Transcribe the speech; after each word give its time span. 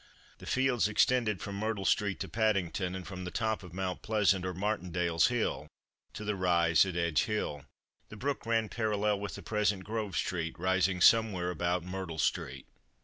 The 0.39 0.47
fields 0.47 0.87
extended 0.87 1.43
from 1.43 1.57
Myrtle 1.59 1.85
street 1.85 2.19
to 2.21 2.27
Paddington, 2.27 2.95
and 2.95 3.05
from 3.05 3.23
the 3.23 3.29
top 3.29 3.61
of 3.61 3.71
Mount 3.71 4.01
Pleasant 4.01 4.47
or 4.47 4.53
Martindale's 4.55 5.27
hill, 5.27 5.67
to 6.13 6.23
the 6.25 6.35
rise 6.35 6.87
at 6.87 6.95
Edge 6.95 7.25
hill. 7.25 7.65
The 8.09 8.15
brook 8.17 8.47
ran 8.47 8.67
parallel 8.67 9.19
with 9.19 9.35
the 9.35 9.43
present 9.43 9.83
Grove 9.83 10.17
street, 10.17 10.57
rising 10.57 11.01
somewhere 11.01 11.51
about 11.51 11.83
Myrtle 11.83 12.17
street. 12.17 12.65